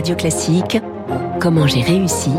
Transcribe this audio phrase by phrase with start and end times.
[0.00, 0.80] Radio Classique,
[1.40, 2.30] Comment j'ai réussi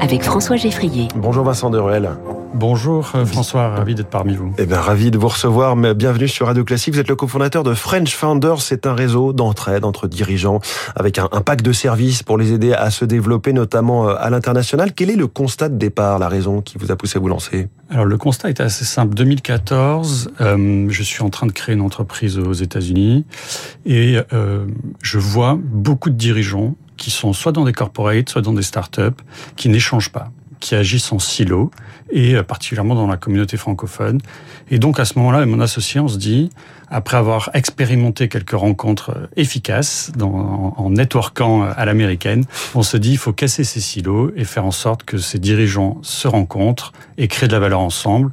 [0.00, 1.08] avec François Geffrier.
[1.14, 2.10] Bonjour Vincent Deruel.
[2.54, 4.54] Bonjour euh, François, ravi d'être parmi vous.
[4.58, 5.76] Eh bien, ravi de vous recevoir.
[5.76, 6.94] Bienvenue sur Radio Classique.
[6.94, 8.60] Vous êtes le cofondateur de French Founders.
[8.60, 10.60] C'est un réseau d'entraide entre dirigeants
[10.94, 14.92] avec un, pack de services pour les aider à se développer, notamment euh, à l'international.
[14.94, 17.68] Quel est le constat de départ, la raison qui vous a poussé à vous lancer?
[17.90, 19.14] Alors, le constat est assez simple.
[19.14, 23.26] 2014, euh, je suis en train de créer une entreprise aux États-Unis
[23.84, 24.16] et
[25.02, 29.22] je vois beaucoup de dirigeants qui sont soit dans des corporates, soit dans des startups,
[29.56, 31.70] qui n'échangent pas qui agissent en silo
[32.10, 34.20] et euh, particulièrement dans la communauté francophone.
[34.70, 36.50] Et donc à ce moment-là, mon associé, on se dit,
[36.88, 42.96] après avoir expérimenté quelques rencontres euh, efficaces dans, en networkant euh, à l'américaine, on se
[42.96, 46.92] dit il faut casser ces silos et faire en sorte que ces dirigeants se rencontrent
[47.18, 48.32] et créent de la valeur ensemble.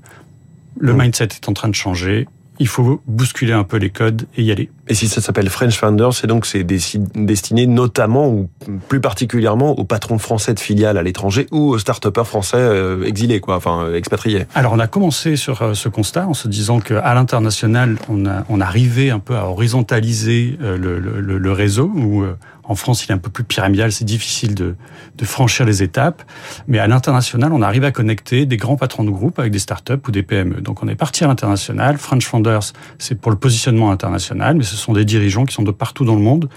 [0.79, 1.01] Le mmh.
[1.01, 2.27] mindset est en train de changer
[2.59, 4.69] il faut bousculer un peu les codes et y aller.
[4.89, 8.49] Et si ça s'appelle French Founders, c'est donc c'est destiné notamment ou
[8.89, 13.39] plus particulièrement aux patrons français de filiales à l'étranger ou aux start-upers français euh, exilés,
[13.39, 14.45] quoi, enfin euh, expatriés.
[14.53, 18.43] Alors on a commencé sur euh, ce constat en se disant qu'à l'international, on, a,
[18.49, 22.25] on arrivait un peu à horizontaliser le, le, le réseau où
[22.65, 24.75] en France, il est un peu plus pyramidal, c'est difficile de,
[25.17, 26.23] de, franchir les étapes.
[26.67, 29.99] Mais à l'international, on arrive à connecter des grands patrons de groupe avec des startups
[30.07, 30.61] ou des PME.
[30.61, 31.97] Donc on est parti à l'international.
[31.97, 35.71] French Founders, c'est pour le positionnement international, mais ce sont des dirigeants qui sont de
[35.71, 36.49] partout dans le monde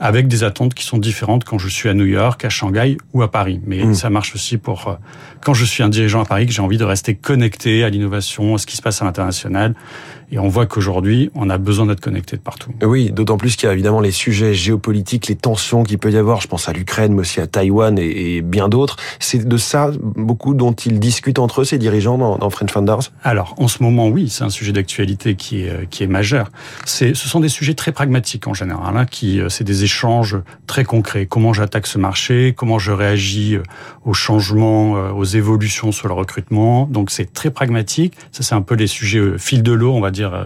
[0.00, 3.22] avec des attentes qui sont différentes quand je suis à New York, à Shanghai ou
[3.22, 3.60] à Paris.
[3.66, 3.94] Mais mmh.
[3.94, 4.94] ça marche aussi pour euh,
[5.42, 8.54] quand je suis un dirigeant à Paris que j'ai envie de rester connecté à l'innovation,
[8.54, 9.74] à ce qui se passe à l'international.
[10.32, 12.72] Et on voit qu'aujourd'hui, on a besoin d'être connecté de partout.
[12.82, 16.16] Oui, d'autant plus qu'il y a évidemment les sujets géopolitiques, les tensions qu'il peut y
[16.16, 16.40] avoir.
[16.40, 18.96] Je pense à l'Ukraine, mais aussi à Taïwan et, bien d'autres.
[19.20, 23.12] C'est de ça beaucoup dont ils discutent entre eux, ces dirigeants dans, dans French Founders?
[23.22, 26.50] Alors, en ce moment, oui, c'est un sujet d'actualité qui est, euh, qui est majeur.
[26.84, 30.36] C'est, ce sont des sujets très pragmatiques en général, hein, qui, euh, c'est des échanges
[30.66, 31.26] très concrets.
[31.26, 33.62] Comment j'attaque ce marché Comment je réagis euh,
[34.04, 38.14] aux changements, aux évolutions sur le recrutement Donc, c'est très pragmatique.
[38.32, 40.44] Ça, c'est un peu les sujets fil de l'eau, on va dire, euh,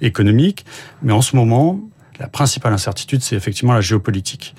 [0.00, 0.64] économique.
[1.02, 1.80] Mais en ce moment,
[2.18, 4.54] la principale incertitude, c'est effectivement la géopolitique.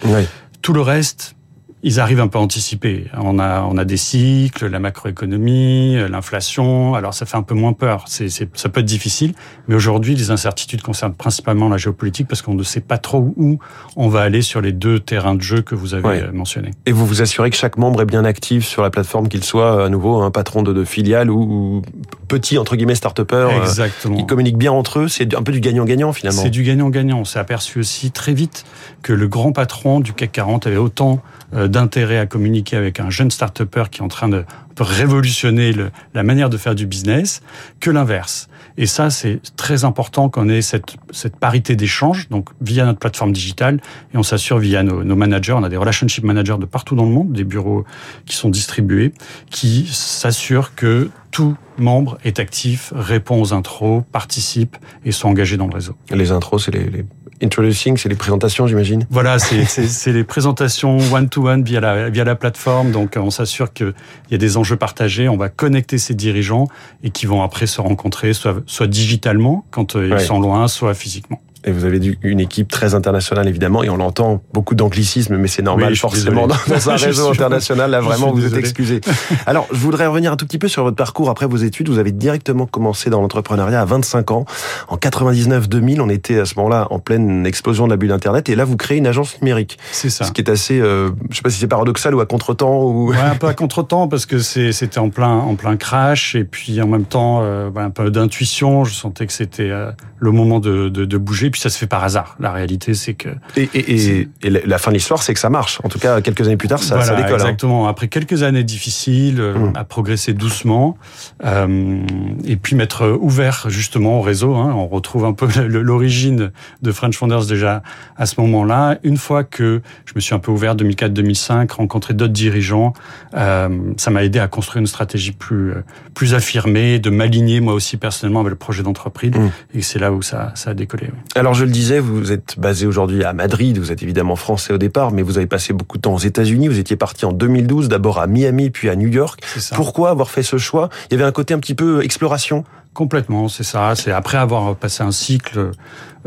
[0.62, 1.36] Tout le reste,
[1.84, 3.06] ils arrivent un peu à anticiper.
[3.18, 6.96] On a, on a des cycles, la macroéconomie, l'inflation.
[6.96, 8.06] Alors ça fait un peu moins peur.
[8.08, 9.34] C'est, ça peut être difficile,
[9.68, 13.60] mais aujourd'hui les incertitudes concernent principalement la géopolitique parce qu'on ne sait pas trop où
[13.96, 16.72] on va aller sur les deux terrains de jeu que vous avez mentionnés.
[16.86, 19.86] Et vous vous assurez que chaque membre est bien actif sur la plateforme, qu'il soit
[19.86, 21.82] à nouveau un patron de, de filiale ou,
[22.28, 23.36] petit entre guillemets start-upper.
[23.36, 24.18] Euh, Exactement.
[24.18, 25.08] ils communiquent bien entre eux.
[25.08, 26.42] C'est un peu du gagnant-gagnant finalement.
[26.42, 27.20] C'est du gagnant-gagnant.
[27.20, 28.66] On s'est aperçu aussi très vite
[29.02, 31.22] que le grand patron du CAC 40 avait autant
[31.54, 34.46] euh, d'intérêt à communiquer avec un jeune start-upper qui est en train de
[34.80, 35.74] révolutionner
[36.14, 37.42] la manière de faire du business
[37.80, 38.50] que l'inverse.
[38.78, 40.96] Et ça, c'est très important qu'on ait cette,
[41.40, 43.80] parité d'échange, donc via notre plateforme digitale,
[44.14, 47.12] et on s'assure via nos, managers, on a des relationship managers de partout dans le
[47.12, 47.86] monde, des bureaux
[48.26, 49.14] qui sont distribués,
[49.50, 55.68] qui s'assurent que tout membre est actif, répond aux intros, participe et sont engagés dans
[55.68, 55.96] le réseau.
[56.10, 57.06] Les intros, c'est les
[57.42, 59.06] introducing, c'est les présentations, j'imagine.
[59.10, 62.92] Voilà, c'est les présentations one-to-one via la, via la plateforme.
[62.92, 63.94] Donc, on s'assure qu'il
[64.30, 65.30] y a des enjeux partagés.
[65.30, 66.68] On va connecter ces dirigeants
[67.04, 70.94] et qui vont après se rencontrer, soit, soit digitalement quand euh, ils sont loin, soit
[70.94, 71.42] physiquement.
[71.64, 75.62] Et vous avez une équipe très internationale, évidemment, et on l'entend, beaucoup d'anglicisme, mais c'est
[75.62, 79.02] normal, forcément, dans, un réseau international, là, vraiment, vous êtes excusé.
[79.46, 81.88] Alors, je voudrais revenir un tout petit peu sur votre parcours après vos études.
[81.90, 84.46] Vous avez directement commencé dans l'entrepreneuriat à 25 ans.
[84.88, 88.56] En 99-2000, on était à ce moment-là en pleine explosion de la bulle Internet, et
[88.56, 89.78] là, vous créez une agence numérique.
[89.92, 90.26] C'est ça.
[90.26, 93.12] Ce qui est assez, euh, je sais pas si c'est paradoxal ou à contre-temps ou...
[93.12, 96.82] Ouais, un peu à contre-temps, parce que c'était en plein, en plein crash, et puis
[96.82, 98.84] en même temps, euh, un peu d'intuition.
[98.84, 101.88] Je sentais que c'était euh, le moment de, de, de bouger puis ça se fait
[101.88, 102.36] par hasard.
[102.40, 103.30] La réalité, c'est que...
[103.56, 105.80] Et, et, et, la fin de l'histoire, c'est que ça marche.
[105.84, 107.34] En tout cas, quelques années plus tard, ça, ça décolle.
[107.34, 107.36] Hein.
[107.36, 107.88] Exactement.
[107.88, 109.74] Après quelques années difficiles, euh, mmh.
[109.76, 110.98] à progresser doucement,
[111.46, 112.00] euh,
[112.46, 114.56] et puis mettre ouvert justement au réseau.
[114.56, 114.74] Hein.
[114.76, 116.52] On retrouve un peu l'origine
[116.82, 117.84] de French Founders déjà
[118.18, 118.98] à ce moment-là.
[119.04, 122.94] Une fois que je me suis un peu ouvert 2004-2005, rencontré d'autres dirigeants,
[123.36, 125.74] euh, ça m'a aidé à construire une stratégie plus
[126.14, 129.32] plus affirmée, de m'aligner moi aussi personnellement avec le projet d'entreprise.
[129.32, 129.52] Mmh.
[129.76, 131.10] Et c'est là où ça, ça a décollé.
[131.42, 134.78] Alors je le disais, vous êtes basé aujourd'hui à Madrid, vous êtes évidemment français au
[134.78, 136.68] départ, mais vous avez passé beaucoup de temps aux États-Unis.
[136.68, 139.42] Vous étiez parti en 2012, d'abord à Miami, puis à New York.
[139.74, 140.90] Pourquoi avoir fait ce choix?
[141.10, 142.64] Il y avait un côté un petit peu exploration?
[142.94, 143.96] Complètement, c'est ça.
[143.96, 145.72] C'est après avoir passé un cycle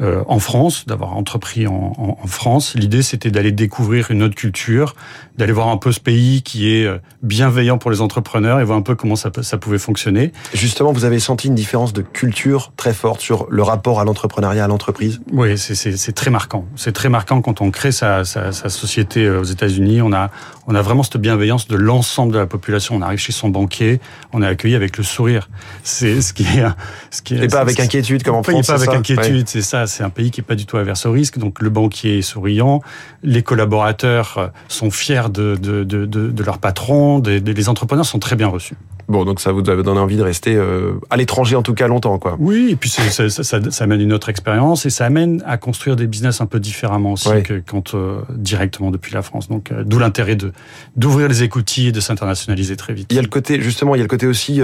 [0.00, 2.74] euh, en France, d'avoir entrepris en, en, en France.
[2.74, 4.96] L'idée, c'était d'aller découvrir une autre culture,
[5.38, 8.78] d'aller voir un peu ce pays qui est euh, bienveillant pour les entrepreneurs et voir
[8.78, 10.32] un peu comment ça, ça pouvait fonctionner.
[10.52, 14.64] Justement, vous avez senti une différence de culture très forte sur le rapport à l'entrepreneuriat,
[14.64, 15.20] à l'entreprise?
[15.32, 16.64] Oui, c'est très marquant.
[16.74, 20.02] C'est très marquant quand on crée sa, sa, sa société euh, aux États-Unis.
[20.02, 20.30] On a,
[20.66, 22.96] on a vraiment cette bienveillance de l'ensemble de la population.
[22.96, 24.00] On arrive chez son banquier,
[24.32, 25.50] on est accueilli avec le sourire.
[25.84, 26.66] C'est ce qui est...
[27.10, 28.66] Ce qui est, et pas avec inquiétude comme en France.
[28.66, 31.12] Pas avec inquiétude, c'est ça c'est un pays qui est pas du tout averse au
[31.12, 31.38] risque.
[31.38, 32.82] Donc le banquier est souriant,
[33.22, 38.36] les collaborateurs euh, sont fiers de, de, de, de leur patron, les entrepreneurs sont très
[38.36, 38.76] bien reçus.
[39.08, 41.86] Bon, donc ça vous a donné envie de rester euh, à l'étranger en tout cas
[41.88, 42.36] longtemps, quoi.
[42.38, 45.58] Oui, et puis ça, ça, ça, ça, amène une autre expérience et ça amène à
[45.58, 49.48] construire des business un peu différemment aussi que quand euh, directement depuis la France.
[49.48, 50.52] Donc euh, d'où l'intérêt de
[50.96, 53.08] d'ouvrir les écoutilles et de s'internationaliser très vite.
[53.10, 54.60] Il y a le côté justement, il y a le côté aussi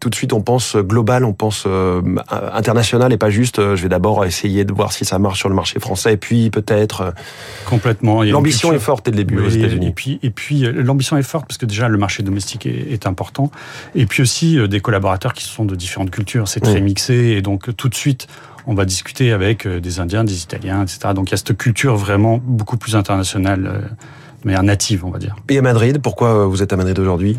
[0.00, 1.66] tout de suite on pense global, on pense
[2.30, 5.54] international et pas juste je vais d'abord essayer de voir si ça marche sur le
[5.54, 7.14] marché français et puis peut-être
[7.66, 8.22] complètement.
[8.22, 9.88] L'ambition est forte dès le début aux États-Unis.
[9.88, 13.06] Et puis et puis l'ambition est forte parce que déjà le marché domestique est, est
[13.06, 13.50] important.
[13.94, 16.48] Et puis aussi euh, des collaborateurs qui sont de différentes cultures.
[16.48, 18.28] C'est très mixé et donc tout de suite
[18.66, 21.14] on va discuter avec euh, des Indiens, des Italiens, etc.
[21.14, 23.88] Donc il y a cette culture vraiment beaucoup plus internationale, euh,
[24.44, 25.36] mais native, on va dire.
[25.48, 27.38] Et à Madrid, pourquoi vous êtes à Madrid aujourd'hui?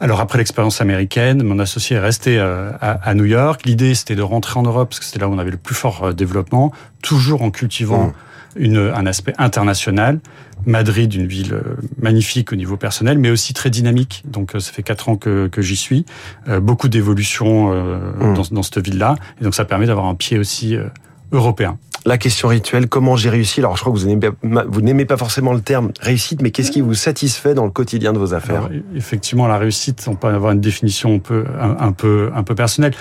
[0.00, 3.62] Alors après l'expérience américaine, mon associé est resté à, New York.
[3.64, 5.74] L'idée c'était de rentrer en Europe parce que c'était là où on avait le plus
[5.74, 6.72] fort développement,
[7.02, 8.12] toujours en cultivant mmh
[8.56, 10.20] une, un aspect international.
[10.66, 14.24] Madrid, une ville euh, magnifique au niveau personnel, mais aussi très dynamique.
[14.26, 16.04] Donc euh, ça fait quatre ans que, que j'y suis.
[16.48, 18.34] Euh, beaucoup d'évolution mmh.
[18.34, 19.16] dans, dans, cette ville-là.
[19.40, 20.76] Et donc ça permet d'avoir un pied aussi
[21.32, 21.78] européen.
[22.08, 25.60] La question rituelle, comment j'ai réussi Alors je crois que vous n'aimez pas forcément le
[25.60, 29.58] terme réussite, mais qu'est-ce qui vous satisfait dans le quotidien de vos affaires Effectivement, la
[29.58, 32.94] réussite, on peut avoir une définition un peu, un peu, un peu personnelle.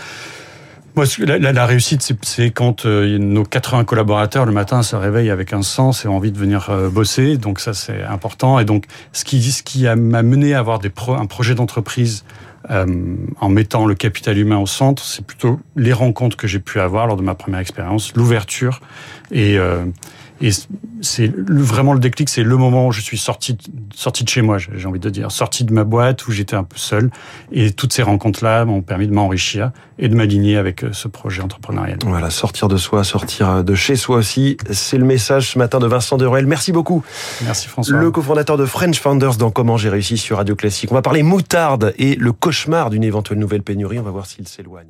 [0.97, 5.61] Moi, la, réussite, c'est quand euh, nos 80 collaborateurs le matin se réveillent avec un
[5.61, 7.37] sens et ont envie de venir euh, bosser.
[7.37, 8.59] Donc ça, c'est important.
[8.59, 12.25] Et donc, ce qui, ce qui m'a mené à avoir un projet d'entreprise
[12.69, 17.07] en mettant le capital humain au centre, c'est plutôt les rencontres que j'ai pu avoir
[17.07, 18.81] lors de ma première expérience, l'ouverture
[19.31, 19.85] et euh,
[20.41, 20.49] et
[21.01, 23.57] c'est vraiment le déclic, c'est le moment où je suis sorti,
[23.93, 26.63] sorti de chez moi, j'ai envie de dire, sorti de ma boîte où j'étais un
[26.63, 27.09] peu seul.
[27.51, 31.41] Et toutes ces rencontres-là m'ont permis de m'enrichir et de m'aligner avec euh, ce projet
[31.41, 31.97] entrepreneurial.
[32.05, 35.87] Voilà, sortir de soi, sortir de chez soi aussi, c'est le message ce matin de
[35.87, 36.45] Vincent Deruel.
[36.45, 37.03] Merci beaucoup.
[37.43, 37.97] Merci François.
[37.97, 40.91] Le cofondateur de French Founders dans Comment j'ai réussi sur Radio Classique.
[40.91, 43.99] On va parler moutarde et le cauchemar d'une éventuelle nouvelle pénurie.
[43.99, 44.87] On va voir s'il s'éloigne.